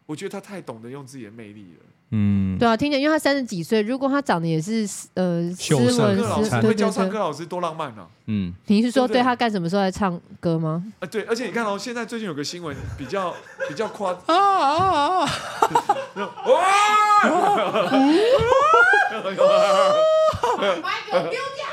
[0.06, 1.86] 我觉得他太懂得用自己的魅力了。
[2.12, 8.08] 嗯，对啊，听见，因为他三十几岁，如果他长得也是呃斯文，老师会教唱歌老师多浪漫啊。
[8.28, 10.84] 嗯，你是说对他干什么时候来唱歌吗？
[11.00, 13.34] 啊，对，而且你看哦，现在最近有个新闻比较
[13.68, 15.30] 比较夸啊啊啊！
[16.48, 16.56] 哇！
[20.82, 21.66] 麦克丢掉！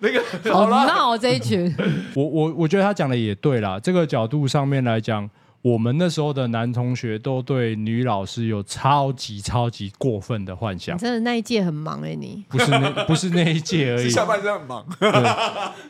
[0.00, 1.72] 那个好闹这一群。
[2.14, 5.28] 我我我觉得他讲的也对啦，这个角度上面来讲。
[5.64, 10.98] 我们那时候的男同学都对女老师有超级超级过分的幻想。
[10.98, 14.84] 真的那一届很忙哎、欸，你不是那 不是那一届而已，下半身很忙。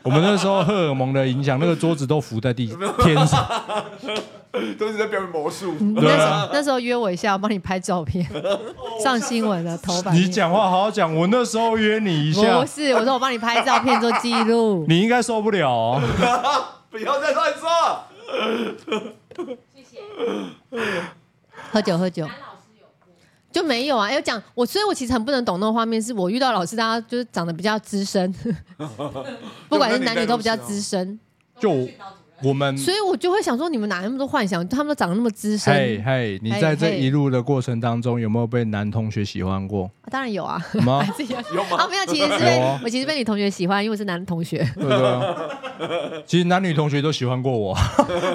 [0.01, 3.45] 我们那时候荷尔蒙的影响，那个桌子都浮在地天上，
[4.79, 5.75] 都是在表演魔术。
[5.95, 8.25] 那时候那时候约我一下，我帮你拍照片，
[9.03, 10.15] 上新闻的头版。
[10.15, 14.85] 你讲话好好讲，我那时候约你一下，不是我说我帮你拍照片做记录。
[14.87, 16.01] 你应该受不了哦，
[16.89, 19.09] 不要再乱说。
[21.71, 22.27] 喝酒喝酒，
[23.51, 24.11] 就没有啊？
[24.11, 26.01] 要讲我，所以我其实很不能懂那个画面。
[26.01, 28.33] 是我遇到老师，大家就是长得比较资深，
[29.69, 31.19] 不管是男女都比较资深。
[31.57, 31.71] 就
[32.41, 34.67] 我们，所以我就会想说，你们哪那么多幻想？
[34.67, 35.73] 他们都长得那么资深。
[35.73, 39.89] 嘿嘿，你在这一路的过程当中，有没有被男同学喜欢过？
[40.11, 40.61] 当然有啊。
[40.73, 41.05] 有吗？
[41.53, 41.77] 有吗？
[41.77, 44.57] 啊，没有，其实是被我其实被女同学喜欢，因为我是男同学。
[44.75, 46.23] 对对。
[46.25, 47.77] 其实男女同学都喜欢过我，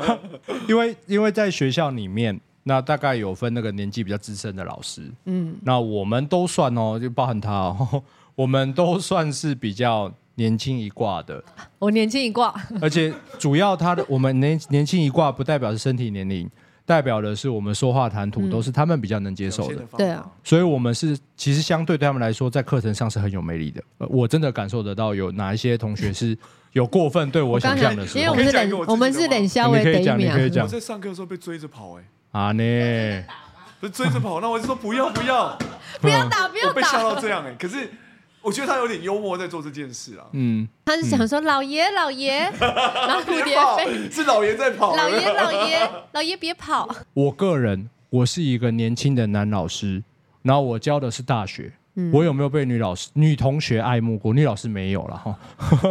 [0.69, 8.03] 因为因为在学校里面，那大概有分那个年纪比较资深的老师，嗯，那我们都算哦，就包含他哦，
[8.35, 10.11] 我们都算是比较。
[10.41, 11.45] 年轻一挂的，
[11.79, 16.51] 我年轻一挂， 而且主要他的我们年年轻一挂不代表是身体年龄，
[16.87, 19.85] 代表的是我们说话谈吐都是他们比较能接受的。
[19.99, 23.83] 对啊，所以我们是其实相对对他们来说，在课程上是很有魅力的。
[23.99, 26.35] 我真的感受得到有哪一些同学是
[26.73, 30.33] 有过分对我想象的时候，因为我们是冷，我们是冷笑为第一名。
[30.63, 33.25] 我在上课的时候被追着跑，哎，啊呢，
[33.79, 35.59] 不是追着跑，那我就说不要不要，
[36.01, 37.91] 不要打 不要被吓到这样哎，可是。
[38.43, 40.25] 我觉得他有点幽默在做这件事啊。
[40.33, 44.97] 嗯，他是想说老爷老爷，然后蝴蝶飞，是老爷在跑。
[44.97, 46.89] 老爷老爷老爷别跑。
[47.13, 50.03] 我个人，我是一个年轻的男老师，
[50.43, 51.73] 然后我教的是大学。
[51.97, 54.33] 嗯，我有没有被女老师、女同学爱慕过？
[54.33, 55.39] 女老师没有了哈。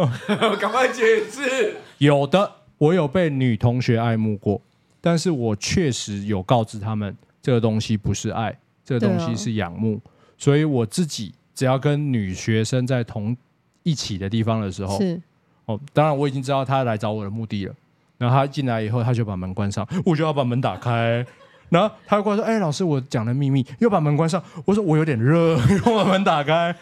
[0.58, 1.76] 赶快解释。
[1.98, 4.60] 有的，我有被女同学爱慕过，
[5.00, 10.00] 但是我确实有告知他们，这个东西不是爱，这个东西是仰慕，
[10.36, 11.32] 所以我自己。
[11.60, 13.36] 只要跟女学生在同
[13.82, 15.20] 一起的地方的时候，是
[15.66, 17.74] 哦，当然我已经知道他来找我的目的了。
[18.16, 21.22] 然后他进来以后，他就把门关上，我就要把门打开。
[21.68, 24.42] 然后他又过来说：“哎，老师，我讲的秘密。”又把门关上。
[24.64, 25.58] 我说：“我有点热。
[25.84, 26.74] ”又把门打开。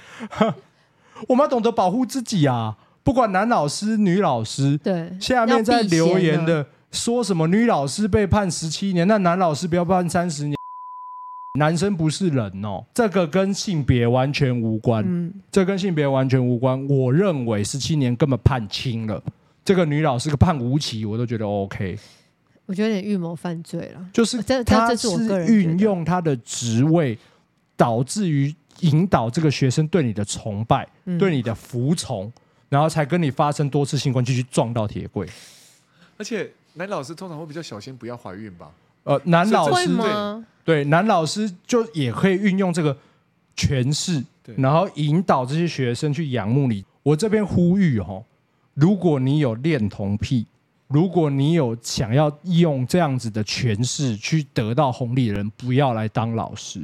[1.27, 2.77] 我们要懂得保护自己啊！
[3.03, 10.58] 不管男老师、女老师，对，下面在留言的说什么女老师被判十七年，那男老师不要判三十年。
[11.59, 15.05] 男生不是人哦，这个跟性别完全无关。
[15.07, 16.89] 嗯，这跟性别完全无关。
[16.89, 19.23] 我认为十七年根本判轻了。
[19.65, 21.99] 这个女老师个判无期，我都觉得 OK。
[22.65, 24.09] 我觉得有点预谋犯罪了。
[24.13, 25.09] 就是他是
[25.47, 27.19] 运用他的职位，
[27.77, 32.33] 导致于引导这个学生对你的崇拜，嗯、对你的服从，
[32.69, 35.27] 然后才跟你发生多次性关系，去撞到铁柜。
[36.17, 38.71] 而且男老师通常会比较小心，不要怀孕吧？
[39.05, 40.45] 呃，男老师吗？
[40.65, 42.97] 对，男老师就也可以运用这个
[43.57, 44.23] 权势，
[44.57, 46.85] 然后引导这些学生去仰慕你。
[47.03, 48.23] 我这边呼吁哦，
[48.75, 50.47] 如果你有恋童癖，
[50.89, 56.83] 如果你有想要用这样子的权势去得到红利的人，不要来当老师，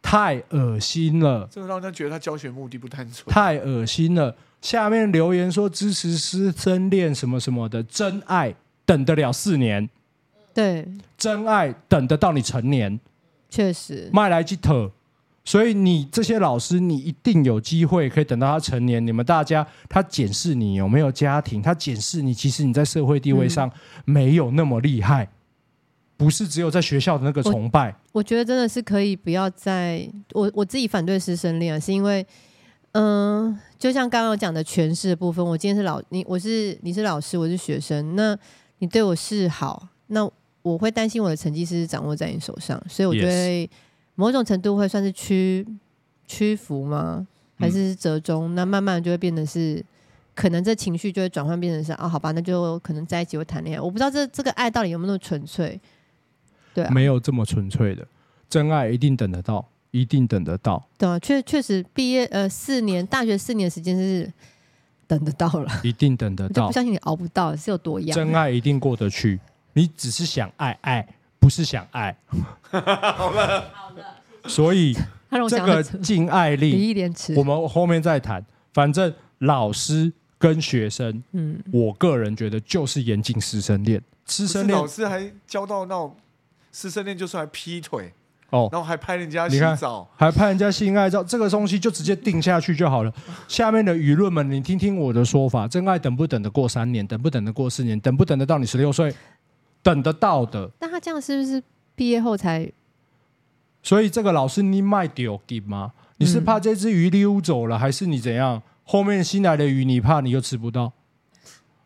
[0.00, 1.48] 太恶心了。
[1.50, 4.36] 这个让人觉得他教学目的不单纯，太恶心了。
[4.60, 8.54] 下面留言说支持师生恋什么什么的，真爱
[8.86, 9.88] 等得了四年。
[10.58, 10.84] 对，
[11.16, 12.98] 真爱等得到你成年，
[13.48, 14.10] 确实。
[14.12, 14.90] 麦来吉特，
[15.44, 19.06] 所以你这些老师，你一定有机会可以等到他成年。
[19.06, 23.70] 你们大家，他检视你有没有家庭，他检视你，其实你在社会地位上
[24.04, 25.30] 没有那么厉害，嗯、
[26.16, 27.90] 不是只有在学校的那个崇拜。
[27.90, 32.26] 我，我觉得真的是可以不要再我我自己反对师生恋，是因为
[32.94, 38.36] 嗯，就像刚刚讲的诠释的部分，我今天是老你，我是你是老师，我是学生，那
[38.80, 40.28] 你对我示好，那
[40.62, 43.70] 我会担心我的成绩是掌握在你手上，所以我觉得
[44.14, 45.66] 某种程度会算是屈
[46.26, 47.26] 屈服吗？
[47.56, 48.52] 还是折中？
[48.52, 49.84] 嗯、那慢慢就会变得是，
[50.34, 53.80] 可能这情绪就会转换变成是啊，好吧，那就可能在一起会谈恋爱。
[53.80, 55.80] 我不知道这这个爱到底有没有那么纯粹，
[56.74, 58.06] 对、啊，没有这么纯粹的，
[58.48, 59.68] 真爱一定等得到。
[59.90, 64.30] 一定等得到，对啊，确确实毕业呃四年大学四年时间是
[65.06, 69.40] 等得到了，一定等得到，不相信你熬不到是有多样，真爱一定过得去，
[69.78, 71.06] 你只是想爱爱，
[71.38, 72.16] 不是想爱，
[72.68, 74.04] 好 了好了，
[74.48, 74.92] 所以
[75.48, 76.92] 这个敬爱力，
[77.36, 86.16] 我们后面再谈，反正老师跟学生，嗯，我个人觉得就是严禁师生恋，师生恋老师还教到那种
[86.72, 88.12] 师生恋就算还劈腿。
[88.50, 93.12] 哦，然后还拍人家性照，还拍人家性爱照，这个东西就直接定下去就好了。
[93.46, 97.06] 下面的舆论们，你听听我的说法：真爱等不等得过三年？
[97.06, 98.00] 等不等得过四年？
[98.00, 99.14] 等不等得到你十六岁？
[99.82, 100.70] 等得到的。
[100.80, 101.62] 那他这样是不是
[101.94, 102.70] 毕业后才？
[103.82, 105.92] 所以这个老师你卖丢给吗？
[106.18, 108.62] 你是怕这只鱼溜走了，还是你怎样？
[108.84, 110.92] 后面新来的鱼你怕你又吃不到？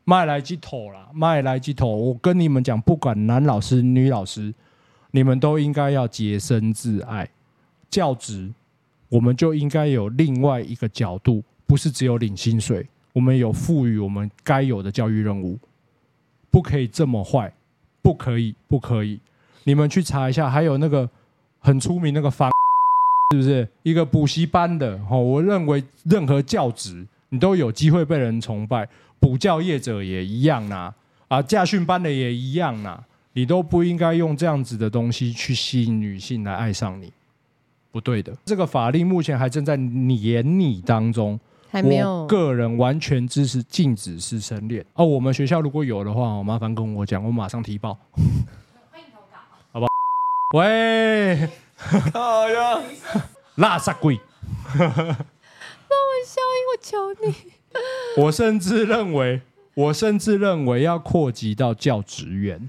[0.04, 1.10] 卖来几头了？
[1.12, 1.94] 卖来几头？
[1.94, 4.54] 我跟你们讲，不管男老师女老师。
[5.14, 7.28] 你们都应该要洁身自爱，
[7.90, 8.50] 教职，
[9.10, 15.58] 我们就应该有另外一个角度，不是只有领薪水，我们有赋予我们该有的教育任务，
[16.50, 17.52] 不可以这么坏，
[18.02, 19.18] 不可以，不可以。
[19.64, 21.08] 你们去查一下，还有那个
[21.60, 22.50] 很出名那个方，
[23.30, 24.98] 是不是一个补习班的？
[25.04, 28.88] 哈，我认为任何教职，你都有机会被人崇拜，
[29.20, 30.92] 补教业者也一样呐，
[31.28, 33.02] 啊，驾训班的也一样呐。
[33.34, 37.10] 你都不应该用这样子的东西去吸引女性来爱上你，
[37.90, 38.36] 不对的。
[38.44, 41.40] 这个法令目前还正在研拟当中，
[41.72, 42.06] 还没有。
[42.06, 44.84] 我个人完全支持禁止师生恋。
[44.92, 47.96] 哦，我们学校如果有的话，麻烦跟我讲，我马上提报。
[48.92, 49.38] 欢迎投稿，
[49.72, 49.88] 好不好？
[50.58, 51.48] 喂，
[52.12, 52.78] 哎呀，
[53.56, 54.20] 垃圾鬼，
[54.76, 57.34] 帮我消音，我求你。
[58.22, 59.40] 我甚至认为，
[59.72, 62.68] 我甚至认为要扩及到教职员。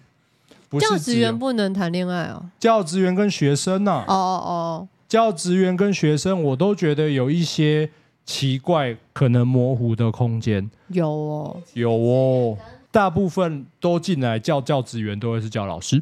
[0.79, 2.45] 教职员不能谈恋爱哦。
[2.57, 7.89] 教职员跟学生呐，哦哦哦，教职员跟学生，我都觉得有一些
[8.25, 10.69] 奇怪、可能模糊的空间。
[10.89, 12.57] 有哦，有哦，
[12.91, 16.01] 大部分都进来叫教职员都会是叫老师。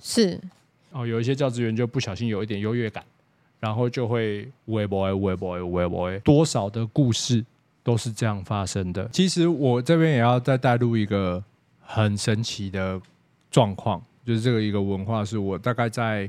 [0.00, 0.40] 是
[0.92, 3.04] 哦，有一些教职员就不小心有一点优越感，
[3.60, 7.44] 然后就会喂 boy 喂 boy 喂 boy，，多少的故事
[7.82, 9.08] 都是这样发生的。
[9.12, 11.42] 其实我这边也要再带入一个
[11.80, 13.00] 很神奇的。
[13.50, 16.28] 状况就是这个一个文化，是我大概在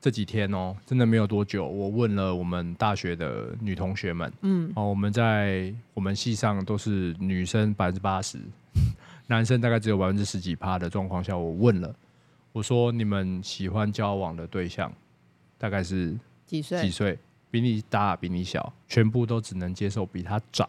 [0.00, 8.38] 这几天哦，真的没有多久，我问了我们大学的女同学们，嗯，哦，我们在我们系上都是女生百分之八十，
[9.28, 11.94] 男生大概只有百分之十几趴的状况下，我问了，
[12.52, 14.90] 我说你们喜欢交往的对象
[15.58, 16.80] 大概是几岁？
[16.80, 17.18] 几岁？
[17.50, 20.68] 比你大，比你小，全部都只能接受比他长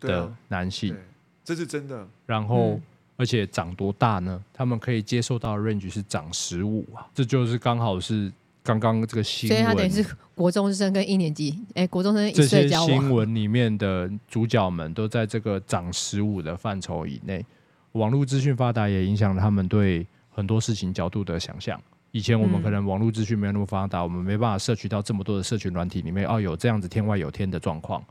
[0.00, 0.94] 的男性，
[1.42, 2.06] 这是真的。
[2.26, 2.74] 然后。
[2.74, 2.82] 嗯
[3.18, 4.44] 而且长多大呢？
[4.52, 8.30] 他们可以接受到的 range 是长十五啊，这就是刚好是
[8.66, 17.44] 刚刚这个新闻，所以他等于是国中生跟一年级，哎，国中生这些新闻里面的主角们都在这个长十五的范畴以内。
[17.92, 21.80] 网络资讯发达也影响了他们对很多事情角度的想象。
[22.10, 28.04] 以前我们可能网络资讯没有那么发达，我们没办法摄取到这么多的社群软体里面，哦，有这样子天外有天的状况，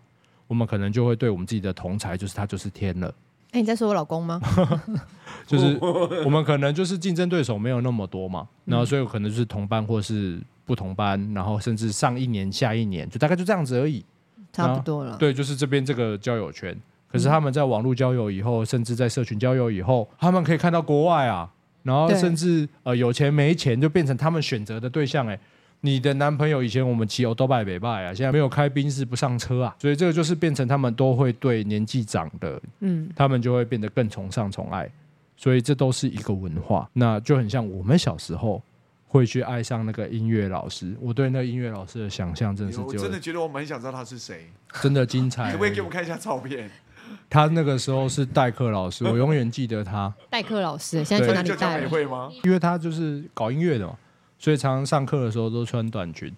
[0.47, 3.13] 我们可能就会对我们自己的同才，就是他就是天了。
[3.55, 4.37] 哎，你在说我老公吗？
[5.47, 5.77] 就是
[6.25, 14.03] 我们可能就是竞争对手没有那么多嘛，然后所以可能就是同班或是不同班，然后甚至上一年下一年，就大概就这样子而已，
[14.51, 15.15] 差不多了。
[15.17, 16.77] 对，就是这边这个交友圈，
[17.09, 21.49] 可是他们在网络交友以后，甚至在社群交友以后，他们可以看到国外啊，
[21.83, 25.39] 然后甚至呃有钱没钱就变成他们选择的对象哎。
[25.85, 34.89] 你的男朋友以前我们骑欧都拜北拜啊，现在没有开宾士不上车啊，所以这个就是变成他们都会对年纪长的，嗯，他们就会变得更崇尚宠爱，
[35.37, 38.59] 所以这都是一个文化，那就很像我们小时候
[39.07, 40.95] 会去爱上那个音乐老师。
[40.99, 44.49] 我对那个音乐老师的想象真的是，我真的觉得我们很想知道他是谁，
[44.81, 45.51] 真的精彩。
[45.51, 46.67] 可不可以给我们看一下照片？
[47.29, 50.11] 他那个时候是代课老师，我永远记得他。
[50.31, 51.79] 代课老师现在去哪里带？
[51.81, 52.31] 美会吗？
[52.43, 53.95] 因为他就是搞音乐的嘛。
[54.37, 56.31] 所以常常上课的时候都穿短裙，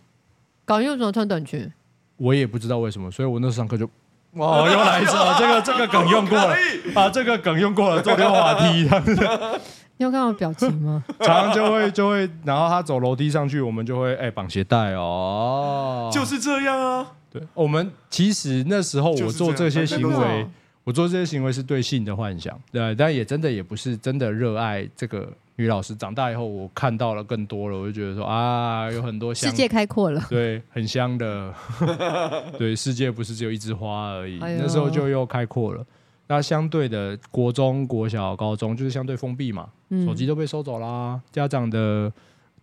[0.65, 1.71] 搞音乐怎么穿短裙？
[2.17, 3.89] 我也不知道为什么，所以我那时候上课就，
[4.33, 6.55] 哇，又来一次了，这个 这个梗用过了
[6.93, 9.15] 把，这个梗用过了，坐溜滑梯这样子。
[9.99, 11.03] 你有看我表情吗？
[11.21, 17.13] 常常就会就会，然后他走楼梯上去，我们就会哎绑鞋带哦，就是这样啊。
[17.31, 20.47] 对，我们其实那时候我做这些行为，
[20.83, 25.93] 我做这些行为是对性的幻想，对，但也真的也不是真的热爱这个女老师。
[25.93, 31.53] 长大以后，我看到了更多了，我就觉得说啊，有很多香，世界开阔了，对，很香的，
[32.57, 34.39] 对，世界不是只有一枝花而已。
[34.39, 35.85] 哎、那时候就又开阔了。
[36.29, 39.69] 那相对的，国中、国小、高中就是相对封闭嘛，
[40.05, 42.11] 手机都被收走啦，家长的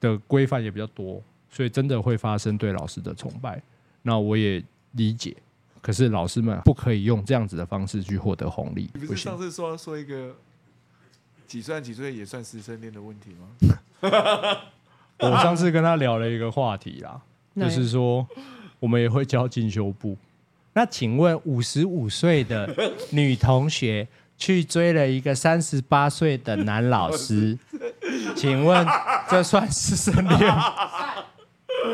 [0.00, 3.62] 的规范也比较多，所以真的会发生对老师的崇拜。
[4.02, 5.34] 那我也理解，
[5.80, 8.90] 可是老师们不可以用这样子的方式去获得红利。
[8.92, 10.36] 你不是上次说说一个
[11.46, 13.48] 几岁几岁也算师生恋的问题吗？
[15.20, 17.20] 我上次跟他聊了一个话题啦，
[17.56, 18.26] 就是说
[18.80, 20.16] 我们也会教进修部。
[20.72, 22.68] 那请问五十五岁的
[23.10, 27.56] 女同学去追了一个三十八岁的男老师，
[28.34, 28.84] 请问
[29.30, 30.52] 这算师生恋？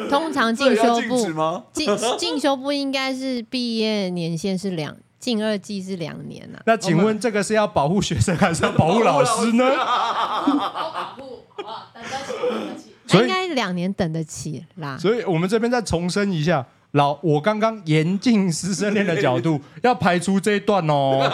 [0.08, 1.88] 通常进修部进
[2.18, 6.60] 进修部应该是毕业年限是两进二季是两年啊。
[6.66, 9.64] 那请问这个是要保护学生还是要保护老师呢？
[9.76, 11.86] 保护好不好？
[11.94, 12.94] 等得起，等得起。
[13.06, 14.96] 所以应该两年等得起啦。
[14.98, 16.66] 所以我们这边再重申一下。
[16.92, 21.30] 老，我刚刚严禁师生恋的角度 要排除这一段哦，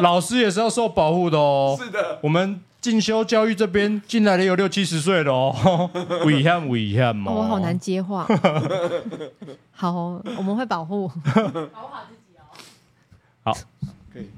[0.00, 1.78] 老师也是要受保护的哦。
[1.82, 5.88] 是的，我们进修教育这边进来的有六七十岁的哦，
[6.26, 7.32] 危险危险嘛。
[7.32, 8.26] 我好难接话。
[9.72, 12.17] 好，我们会保护， 保护好自己哦。
[13.42, 13.56] 好，
[14.12, 14.28] 可以。